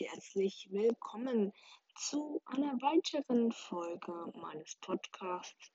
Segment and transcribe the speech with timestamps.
[0.00, 1.52] herzlich willkommen
[1.96, 5.72] zu einer weiteren Folge meines Podcasts.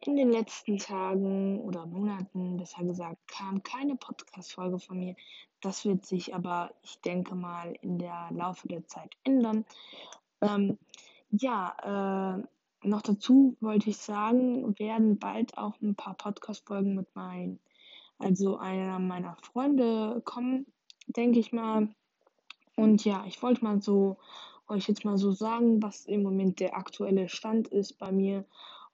[0.00, 5.14] In den letzten Tagen oder Monaten, besser gesagt, kam keine Podcast-Folge von mir.
[5.60, 9.64] Das wird sich aber, ich denke mal, in der Laufe der Zeit ändern.
[10.40, 10.76] Ähm,
[11.30, 17.60] ja, äh, noch dazu wollte ich sagen, werden bald auch ein paar Podcast-Folgen mit meinen,
[18.18, 20.66] also einer meiner Freunde kommen,
[21.06, 21.94] denke ich mal.
[22.76, 24.16] Und ja, ich wollte mal so
[24.68, 28.44] euch jetzt mal so sagen, was im Moment der aktuelle Stand ist bei mir,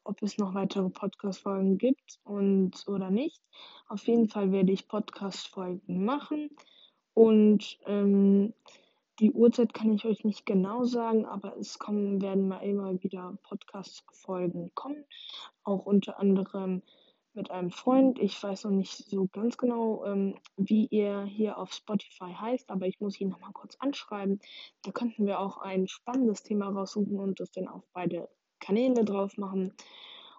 [0.04, 3.40] ob es noch weitere Podcast-Folgen gibt und oder nicht.
[3.88, 6.50] Auf jeden Fall werde ich Podcast-Folgen machen
[7.14, 8.54] und ähm,
[9.20, 13.36] die Uhrzeit kann ich euch nicht genau sagen, aber es kommen, werden mal immer wieder
[13.42, 15.04] Podcast-Folgen kommen.
[15.64, 16.82] Auch unter anderem
[17.38, 18.18] mit einem Freund.
[18.18, 22.86] Ich weiß noch nicht so ganz genau, ähm, wie ihr hier auf Spotify heißt, aber
[22.86, 24.40] ich muss ihn nochmal kurz anschreiben.
[24.82, 29.38] Da könnten wir auch ein spannendes Thema raussuchen und das dann auf beide Kanäle drauf
[29.38, 29.72] machen.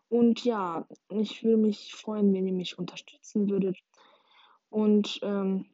[0.09, 3.77] Und ja, ich würde mich freuen, wenn ihr mich unterstützen würdet.
[4.69, 5.65] Und ähm,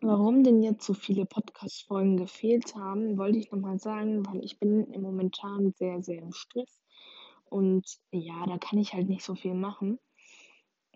[0.00, 4.92] Warum denn jetzt so viele Podcast-Folgen gefehlt haben, wollte ich nochmal sagen, weil ich bin
[4.92, 6.78] im momentan sehr, sehr im Stress.
[7.46, 9.98] Und ja, da kann ich halt nicht so viel machen.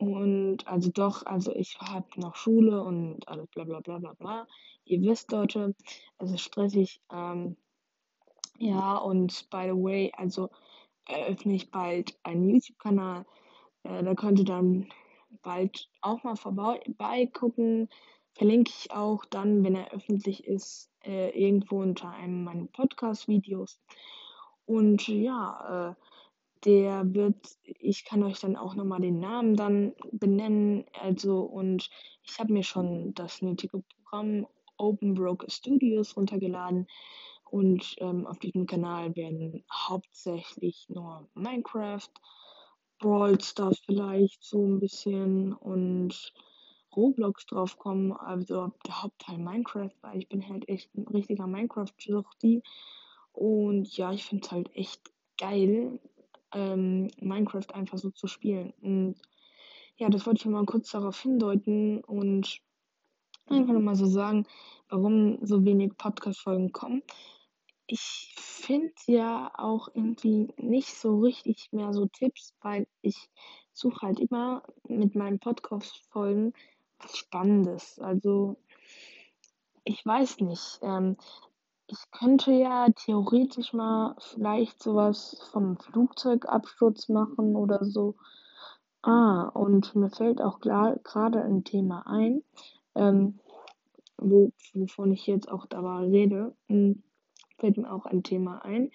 [0.02, 4.48] Und also doch, also ich habe noch Schule und alles bla bla bla bla bla.
[4.84, 5.76] Ihr wisst, Leute,
[6.18, 7.00] es ist stressig.
[7.12, 7.56] Ähm,
[8.58, 10.50] ja, und by the way, also
[11.06, 13.24] eröffne ich bald einen YouTube-Kanal.
[13.84, 14.88] Äh, da könnt ihr dann
[15.42, 17.88] bald auch mal vorbeigucken.
[18.32, 23.78] Verlinke ich auch dann, wenn er öffentlich ist, äh, irgendwo unter einem meiner Podcast-Videos.
[24.66, 25.94] Und ja, äh,
[26.64, 30.84] der wird, ich kann euch dann auch nochmal den Namen dann benennen.
[31.00, 31.90] Also, und
[32.24, 34.46] ich habe mir schon das nötige Programm
[34.76, 36.86] Open Broker Studios runtergeladen.
[37.50, 42.08] Und ähm, auf diesem Kanal werden hauptsächlich nur Minecraft,
[42.98, 46.32] Brawl Stars vielleicht so ein bisschen und
[46.96, 52.62] Roblox draufkommen, also der Hauptteil Minecraft, weil ich bin halt echt ein richtiger Minecraft-Suchti.
[53.32, 55.98] Und ja, ich finde es halt echt geil,
[56.52, 58.72] ähm, Minecraft einfach so zu spielen.
[58.80, 59.16] Und
[59.96, 62.60] ja, das wollte ich mal kurz darauf hindeuten und
[63.46, 64.46] einfach nochmal so sagen,
[64.88, 67.02] warum so wenig Podcast-Folgen kommen.
[67.86, 73.28] Ich finde ja auch irgendwie nicht so richtig mehr so Tipps, weil ich
[73.72, 76.52] suche halt immer mit meinen Podcast-Folgen
[76.98, 77.98] was Spannendes.
[77.98, 78.56] Also,
[79.84, 80.78] ich weiß nicht.
[80.82, 81.16] Ähm,
[81.86, 88.16] ich könnte ja theoretisch mal vielleicht sowas vom Flugzeugabsturz machen oder so.
[89.02, 92.42] Ah, und mir fällt auch gerade ein Thema ein,
[92.94, 93.40] ähm,
[94.16, 97.02] wo, wovon ich jetzt auch dabei rede, hm,
[97.58, 98.90] fällt mir auch ein Thema ein.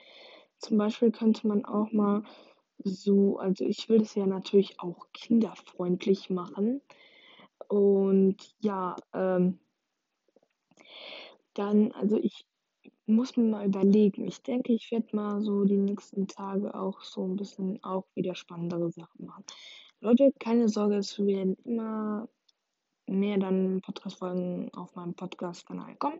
[0.59, 2.23] Zum Beispiel könnte man auch mal
[2.83, 6.81] so, also ich will es ja natürlich auch kinderfreundlich machen.
[7.67, 9.59] Und ja, ähm,
[11.53, 12.45] dann, also ich
[13.07, 14.25] muss mir mal überlegen.
[14.27, 18.35] Ich denke, ich werde mal so die nächsten Tage auch so ein bisschen auch wieder
[18.35, 19.45] spannendere Sachen machen.
[20.01, 22.27] Leute, keine Sorge, es werden immer
[23.07, 26.19] mehr dann Podcast-Folgen auf meinem Podcast-Kanal kommen.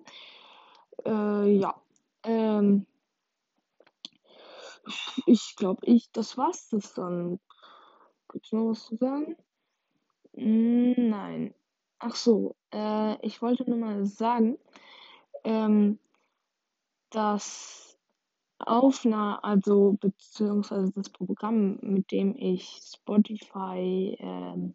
[1.05, 1.75] Äh, ja.
[2.23, 2.87] Ähm,
[5.25, 7.39] ich glaube, ich, das war's das dann.
[8.31, 9.35] Gibt's noch was zu sagen?
[10.33, 11.53] Nein.
[11.99, 14.57] Ach so, äh, ich wollte nur mal sagen,
[15.43, 15.99] ähm,
[17.09, 17.97] dass
[18.59, 24.73] Aufnahme, also beziehungsweise das Programm, mit dem ich Spotify ähm,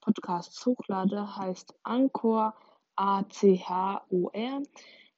[0.00, 2.54] Podcasts hochlade, heißt Anchor,
[2.96, 4.62] A-C-H-O-R.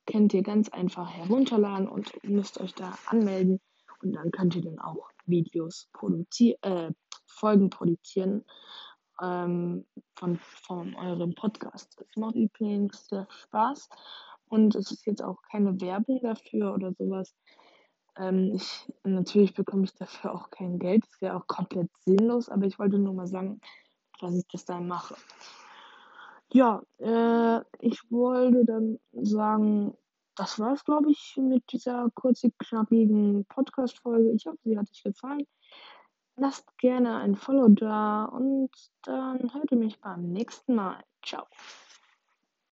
[0.06, 3.60] Könnt ihr ganz einfach herunterladen und müsst euch da anmelden
[4.02, 6.90] und dann könnt ihr dann auch Videos produzieren, äh,
[7.26, 8.44] Folgen produzieren
[9.22, 12.04] ähm, von, von eurem Podcast.
[12.08, 13.88] Es macht übrigens sehr Spaß
[14.50, 17.34] und es ist jetzt auch keine Werbung dafür oder sowas.
[18.16, 21.04] Ähm, ich, natürlich bekomme ich dafür auch kein Geld.
[21.04, 23.60] Das wäre auch komplett sinnlos, aber ich wollte nur mal sagen,
[24.20, 25.14] dass ich das dann mache.
[26.52, 29.96] Ja, äh, ich wollte dann sagen,
[30.34, 34.32] das war es, glaube ich, mit dieser kurzen, knackigen Podcast-Folge.
[34.32, 35.46] Ich hoffe, sie hat euch gefallen.
[36.36, 38.70] Lasst gerne ein Follow da und
[39.02, 41.04] dann hört ihr mich beim nächsten Mal.
[41.22, 41.46] Ciao.